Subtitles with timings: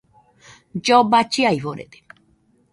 [0.85, 1.97] Lloba chiaforede